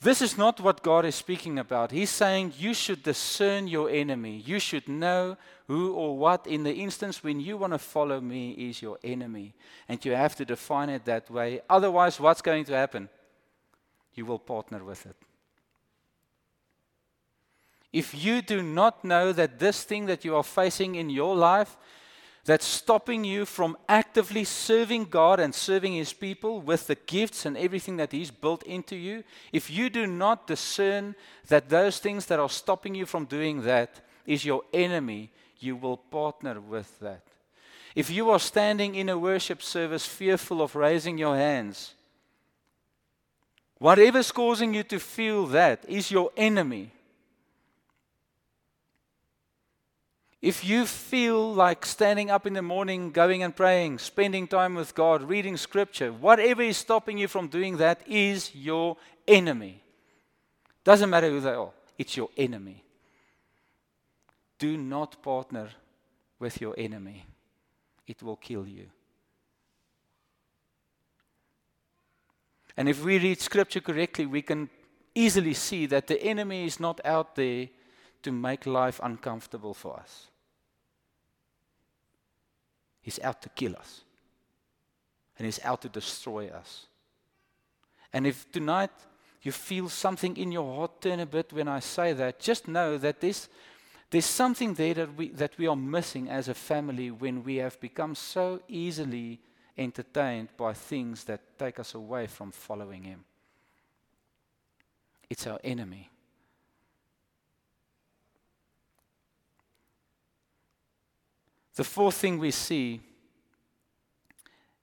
[0.00, 1.92] this is not what God is speaking about.
[1.92, 4.42] He's saying you should discern your enemy.
[4.44, 5.36] You should know
[5.68, 9.54] who or what, in the instance when you want to follow me, is your enemy.
[9.88, 11.60] And you have to define it that way.
[11.70, 13.08] Otherwise, what's going to happen?
[14.14, 15.16] You will partner with it.
[17.92, 21.76] If you do not know that this thing that you are facing in your life
[22.44, 27.56] that's stopping you from actively serving God and serving His people with the gifts and
[27.56, 31.14] everything that He's built into you, if you do not discern
[31.48, 35.98] that those things that are stopping you from doing that is your enemy, you will
[35.98, 37.22] partner with that.
[37.94, 41.94] If you are standing in a worship service fearful of raising your hands,
[43.78, 46.90] whatever's causing you to feel that is your enemy.
[50.42, 54.92] If you feel like standing up in the morning, going and praying, spending time with
[54.92, 58.96] God, reading scripture, whatever is stopping you from doing that is your
[59.28, 59.84] enemy.
[60.82, 62.82] Doesn't matter who they are, it's your enemy.
[64.58, 65.70] Do not partner
[66.40, 67.24] with your enemy,
[68.08, 68.86] it will kill you.
[72.76, 74.68] And if we read scripture correctly, we can
[75.14, 77.68] easily see that the enemy is not out there
[78.24, 80.30] to make life uncomfortable for us.
[83.02, 84.02] He's out to kill us.
[85.38, 86.86] And he's out to destroy us.
[88.12, 88.90] And if tonight
[89.42, 92.96] you feel something in your heart turn a bit when I say that, just know
[92.98, 93.48] that there's,
[94.10, 97.80] there's something there that we, that we are missing as a family when we have
[97.80, 99.40] become so easily
[99.76, 103.24] entertained by things that take us away from following Him.
[105.28, 106.10] It's our enemy.
[111.74, 113.00] The fourth thing we see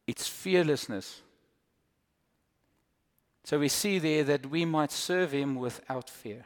[0.08, 1.22] it's fearlessness.
[3.44, 6.46] So we see there that we might serve him without fear.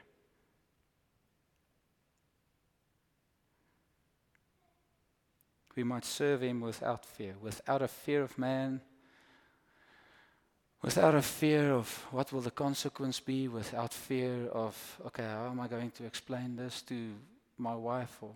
[5.77, 8.81] We might serve him without fear, without a fear of man,
[10.81, 15.59] without a fear of what will the consequence be, without fear of, okay, how am
[15.61, 17.13] I going to explain this to
[17.57, 18.31] my wife or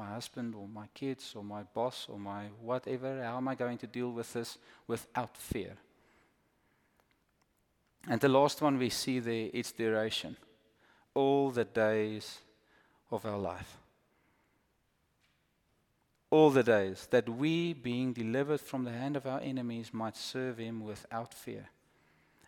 [0.00, 3.22] my husband or my kids or my boss or my whatever?
[3.22, 5.76] How am I going to deal with this without fear?
[8.08, 10.36] And the last one we see there, its duration.
[11.14, 12.38] All the days
[13.10, 13.76] of our life.
[16.30, 20.58] All the days that we, being delivered from the hand of our enemies, might serve
[20.58, 21.68] him without fear,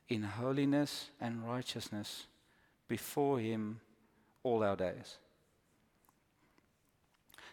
[0.08, 2.26] in holiness and righteousness
[2.88, 3.80] before him
[4.42, 5.18] all our days.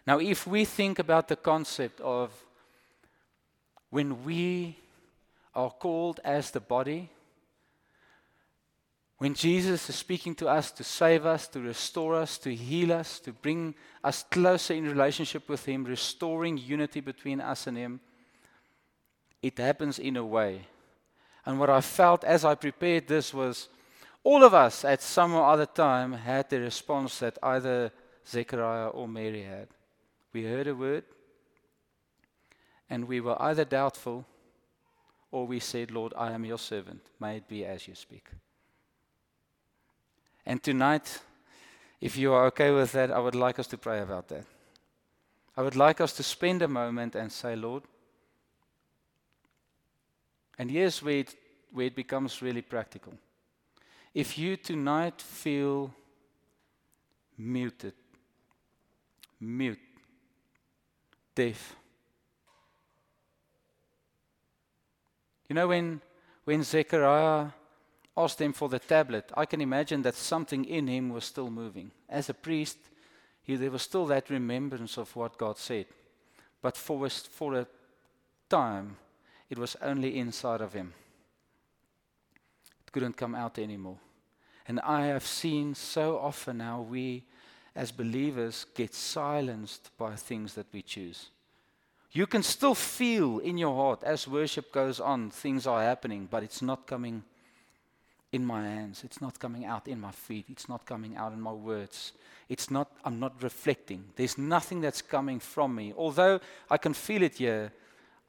[0.09, 2.31] Now, if we think about the concept of
[3.91, 4.75] when we
[5.53, 7.11] are called as the body,
[9.19, 13.19] when Jesus is speaking to us to save us, to restore us, to heal us,
[13.19, 17.99] to bring us closer in relationship with Him, restoring unity between us and Him,
[19.43, 20.61] it happens in a way.
[21.45, 23.69] And what I felt as I prepared this was
[24.23, 27.91] all of us at some or other time had the response that either
[28.27, 29.67] Zechariah or Mary had.
[30.33, 31.03] We heard a word,
[32.89, 34.25] and we were either doubtful
[35.31, 37.01] or we said, Lord, I am your servant.
[37.19, 38.27] May it be as you speak.
[40.45, 41.19] And tonight,
[42.01, 44.45] if you are okay with that, I would like us to pray about that.
[45.55, 47.83] I would like us to spend a moment and say, Lord,
[50.57, 51.35] and here's where it,
[51.71, 53.13] where it becomes really practical.
[54.13, 55.93] If you tonight feel
[57.37, 57.93] muted,
[59.39, 59.79] mute,
[61.39, 61.75] deaf,
[65.47, 66.01] you know, when,
[66.43, 67.47] when Zechariah
[68.17, 71.91] asked him for the tablet, I can imagine that something in him was still moving.
[72.09, 72.77] As a priest,
[73.41, 75.85] he, there was still that remembrance of what God said.
[76.61, 77.67] But for a, for a
[78.49, 78.97] time,
[79.49, 80.93] it was only inside of him.
[82.85, 83.99] It couldn't come out anymore.
[84.67, 87.23] And I have seen so often how we,
[87.79, 91.29] as believers, get silenced by things that we choose.
[92.11, 96.43] You can still feel in your heart as worship goes on, things are happening, but
[96.43, 97.23] it's not coming
[98.33, 99.05] in my hands.
[99.05, 100.47] It's not coming out in my feet.
[100.49, 102.11] It's not coming out in my words.
[102.49, 104.03] It's not, I'm not reflecting.
[104.17, 105.93] There's nothing that's coming from me.
[105.95, 107.71] Although I can feel it here,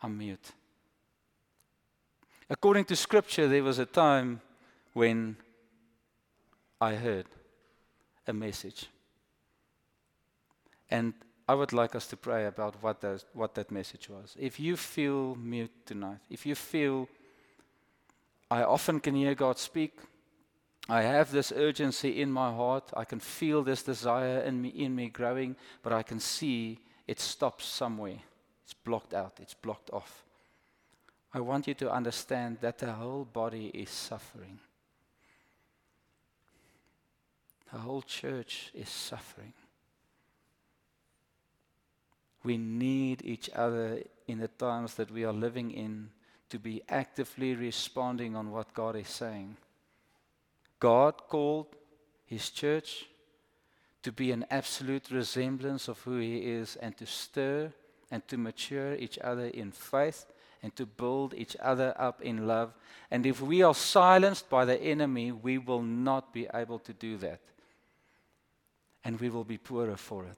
[0.00, 0.52] I'm mute.
[2.48, 4.42] According to scripture, there was a time
[4.92, 5.36] when
[6.80, 7.26] I heard
[8.28, 8.86] a message.
[10.90, 11.14] And
[11.48, 14.36] I would like us to pray about what, those, what that message was.
[14.38, 17.08] If you feel mute tonight, if you feel
[18.50, 19.92] I often can hear God speak.
[20.88, 22.90] I have this urgency in my heart.
[22.94, 27.20] I can feel this desire in me, in me growing, but I can see it
[27.20, 28.18] stops somewhere.
[28.64, 30.24] It's blocked out, it's blocked off.
[31.32, 34.58] I want you to understand that the whole body is suffering.
[37.72, 39.52] The whole church is suffering.
[42.42, 46.10] We need each other in the times that we are living in
[46.48, 49.56] to be actively responding on what God is saying.
[50.78, 51.76] God called
[52.26, 53.06] His church
[54.02, 57.72] to be an absolute resemblance of who He is and to stir
[58.10, 60.26] and to mature each other in faith
[60.62, 62.72] and to build each other up in love.
[63.10, 67.16] And if we are silenced by the enemy, we will not be able to do
[67.18, 67.40] that.
[69.04, 70.36] And we will be poorer for it.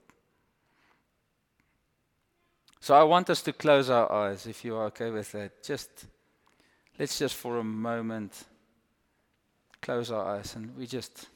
[2.83, 5.63] So I want us to close our eyes, if you are okay with that.
[5.63, 5.89] Just
[6.99, 8.43] let's just for a moment
[9.81, 11.29] close our eyes and we just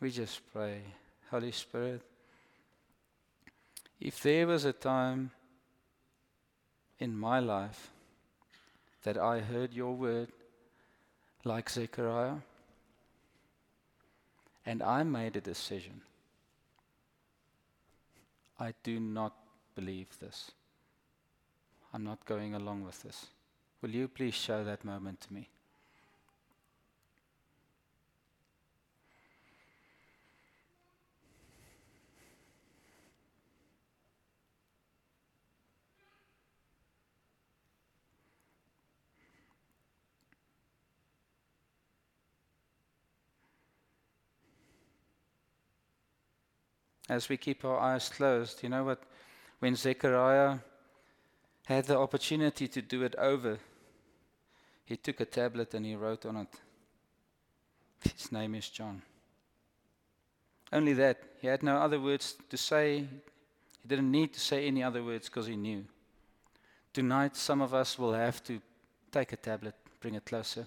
[0.00, 0.80] we just pray.
[1.30, 2.02] Holy Spirit,
[4.00, 5.30] if there was a time
[6.98, 7.92] in my life
[9.04, 10.32] that I heard your word
[11.44, 12.38] like Zechariah,
[14.66, 16.00] and I made a decision.
[18.58, 19.32] I do not
[19.76, 20.50] believe this.
[21.94, 23.26] I'm not going along with this.
[23.82, 25.48] Will you please show that moment to me?
[47.08, 49.02] As we keep our eyes closed, you know what?
[49.58, 50.58] When Zechariah
[51.64, 53.58] had the opportunity to do it over,
[54.84, 56.48] he took a tablet and he wrote on it,
[58.00, 59.02] His name is John.
[60.72, 61.22] Only that.
[61.40, 62.98] He had no other words to say.
[62.98, 65.84] He didn't need to say any other words because he knew.
[66.92, 68.60] Tonight, some of us will have to
[69.10, 70.66] take a tablet, bring it closer,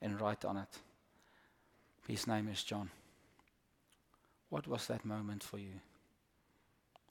[0.00, 0.78] and write on it.
[2.06, 2.90] His name is John.
[4.50, 5.80] What was that moment for you?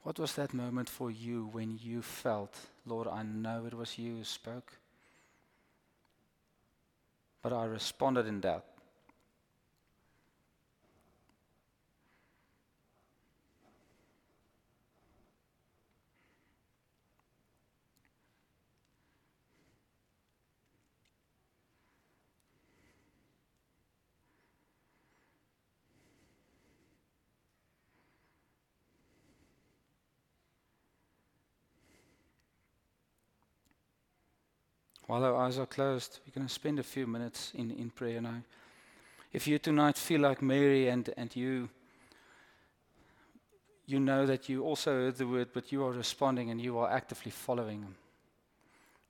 [0.03, 4.17] What was that moment for you when you felt, Lord, I know it was you
[4.17, 4.73] who spoke,
[7.41, 8.65] but I responded in doubt.
[35.13, 38.19] While our eyes are closed, we're going to spend a few minutes in, in prayer
[38.19, 38.41] now.
[39.31, 41.69] If you tonight feel like Mary and, and you
[43.85, 46.89] you know that you also heard the word, but you are responding and you are
[46.89, 47.95] actively following him.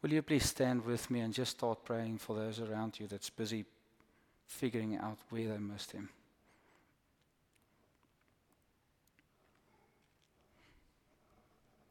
[0.01, 3.29] Will you please stand with me and just start praying for those around you that's
[3.29, 3.63] busy
[4.45, 6.09] figuring out where they missed him?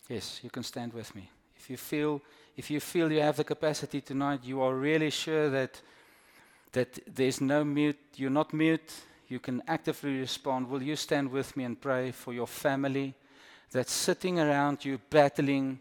[0.06, 1.30] Yes, you can stand with me.
[1.62, 2.20] If you feel
[2.56, 5.80] if you feel you have the capacity tonight, you are really sure that
[6.72, 8.92] that there's no mute, you're not mute,
[9.28, 10.68] you can actively respond.
[10.68, 13.14] Will you stand with me and pray for your family
[13.70, 15.78] that's sitting around you battling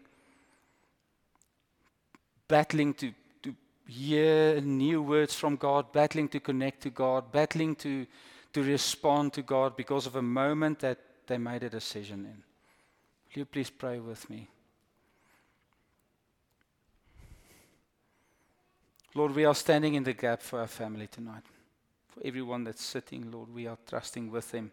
[2.46, 3.12] battling to
[3.42, 3.52] to
[3.88, 8.06] hear new words from God, battling to connect to God, battling to
[8.52, 12.44] to respond to God because of a moment that they made a decision in.
[13.34, 14.48] Will you please pray with me?
[19.14, 21.42] Lord, we are standing in the gap for our family tonight.
[22.08, 24.72] For everyone that's sitting, Lord, we are trusting with them.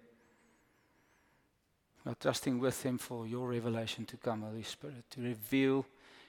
[2.06, 5.86] We are trusting with them for your revelation to come, Holy Spirit, to reveal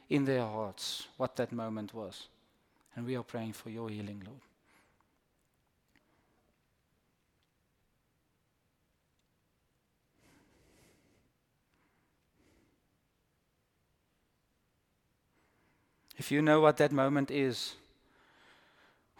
[0.08, 2.26] in their hearts what that moment was.
[2.96, 4.40] And we are praying for your healing, Lord.
[16.18, 17.76] If you know what that moment is,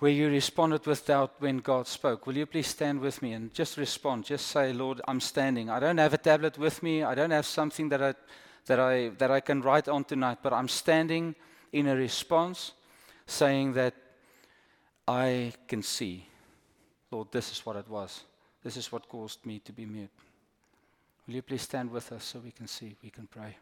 [0.01, 3.53] where you responded with doubt when God spoke, will you please stand with me and
[3.53, 4.25] just respond?
[4.25, 5.69] Just say, Lord, I'm standing.
[5.69, 7.03] I don't have a tablet with me.
[7.03, 8.15] I don't have something that I,
[8.65, 11.35] that I, that I can write on tonight, but I'm standing
[11.73, 12.73] in a response
[13.27, 13.95] saying that
[15.07, 16.27] I can see.
[17.11, 18.23] Lord, this is what it was.
[18.65, 20.11] This is what caused me to be mute.
[21.27, 23.57] Will you please stand with us so we can see, we can pray?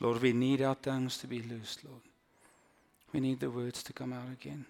[0.00, 2.00] Lord, we need our tongues to be loosed, Lord.
[3.12, 4.64] We need the words to come out again.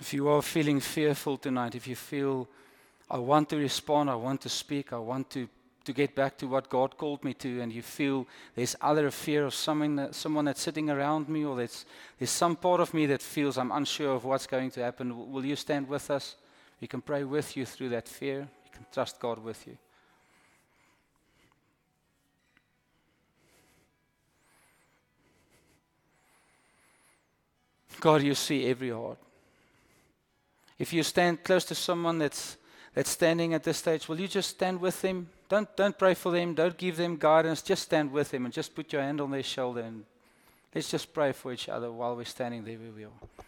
[0.00, 2.48] If you are feeling fearful tonight, if you feel,
[3.10, 5.48] I want to respond, I want to speak, I want to,
[5.84, 9.44] to get back to what God called me to, and you feel there's other fear
[9.44, 11.84] of someone, that, someone that's sitting around me, or there's,
[12.18, 15.44] there's some part of me that feels I'm unsure of what's going to happen, will
[15.44, 16.36] you stand with us?
[16.80, 18.48] We can pray with you through that fear.
[18.64, 19.76] We can trust God with you.
[28.00, 29.18] God, you see every heart.
[30.78, 32.56] If you stand close to someone that's,
[32.94, 35.28] that's standing at this stage, will you just stand with them?
[35.48, 38.74] Don't, don't pray for them, don't give them guidance, just stand with them and just
[38.74, 40.04] put your hand on their shoulder and
[40.74, 43.44] let's just pray for each other while we're standing there where we are.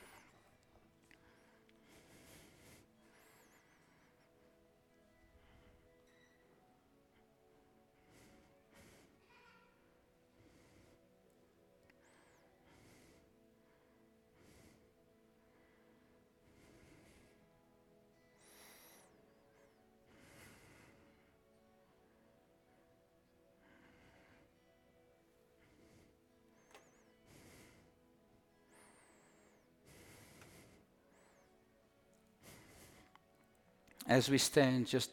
[34.14, 35.10] As we stand, just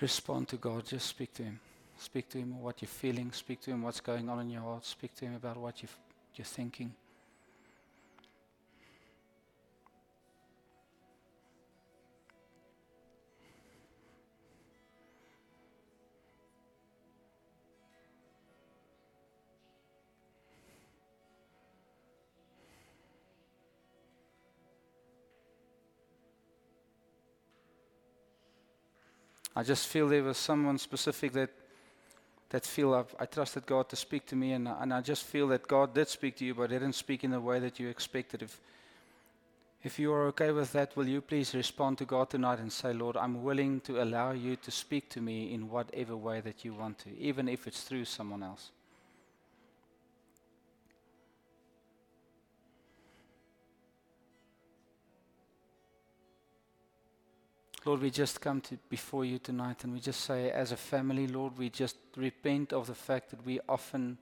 [0.00, 0.86] respond to God.
[0.86, 1.60] Just speak to Him.
[1.98, 3.30] Speak to Him what you're feeling.
[3.32, 4.86] Speak to Him what's going on in your heart.
[4.86, 5.88] Speak to Him about what you
[6.34, 6.94] you're thinking.
[29.58, 31.50] I just feel there was someone specific that
[32.50, 35.48] that feel I've, I trusted God to speak to me, and, and I just feel
[35.48, 38.42] that God did speak to you, but didn't speak in the way that you expected.
[38.42, 38.60] If
[39.82, 42.92] if you are okay with that, will you please respond to God tonight and say,
[42.92, 46.72] Lord, I'm willing to allow you to speak to me in whatever way that you
[46.74, 48.70] want to, even if it's through someone else.
[57.88, 61.26] Lord, we just come to before you tonight and we just say, as a family,
[61.26, 64.18] Lord, we just repent of the fact that we often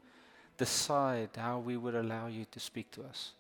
[0.57, 3.33] decide how we would allow you to speak to us.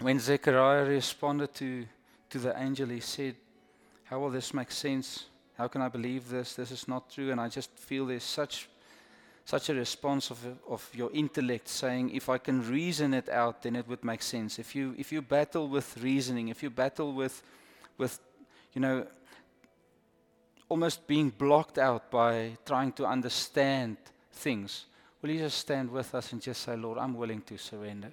[0.00, 1.86] When Zechariah responded to,
[2.30, 3.36] to the angel, he said,
[4.04, 5.26] How will this make sense?
[5.56, 6.54] How can I believe this?
[6.54, 7.30] This is not true.
[7.30, 8.68] And I just feel there's such,
[9.44, 10.38] such a response of,
[10.68, 14.58] of your intellect saying, If I can reason it out, then it would make sense.
[14.58, 17.42] If you, if you battle with reasoning, if you battle with,
[17.98, 18.18] with,
[18.72, 19.06] you know,
[20.70, 23.98] almost being blocked out by trying to understand
[24.32, 24.86] things,
[25.20, 28.12] will you just stand with us and just say, Lord, I'm willing to surrender?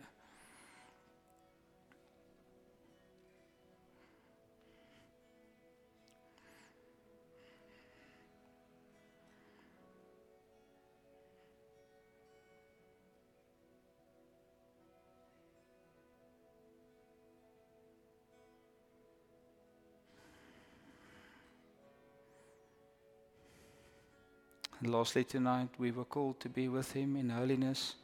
[24.88, 27.96] And lastly, tonight, we were called to be with Him in holiness,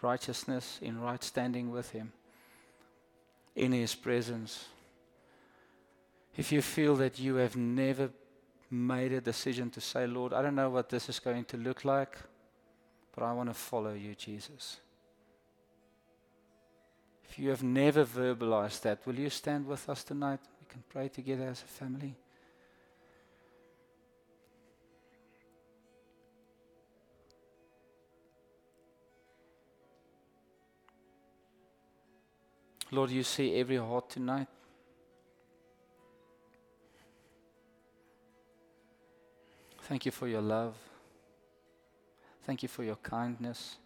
[0.00, 2.12] righteousness, in right standing with Him,
[3.56, 4.66] in His presence.
[6.36, 8.10] If you feel that you have never
[8.70, 11.84] made a decision to say, Lord, I don't know what this is going to look
[11.84, 12.16] like,
[13.16, 14.76] but I want to follow you, Jesus.
[17.28, 20.38] If you have never verbalized that, will you stand with us tonight?
[20.60, 22.14] We can pray together as a family.
[32.90, 34.48] Lord, you see every heart tonight.
[39.82, 40.74] Thank you for your love.
[42.44, 43.76] Thank you for your kindness.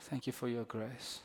[0.00, 1.20] Thank you for your grace.